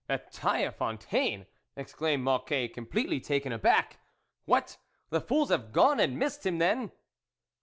"At 0.09 0.31
Taille 0.31 0.71
Fontaine!" 0.71 1.45
exclaimed 1.75 2.23
Moc 2.23 2.47
quet, 2.47 2.73
completely 2.73 3.19
taken 3.19 3.51
aback." 3.51 3.99
What! 4.45 4.77
the 5.11 5.21
fools 5.21 5.49
have 5.51 5.71
gone 5.71 5.99
and 5.99 6.17
missed 6.17 6.43
him, 6.43 6.57
then 6.57 6.91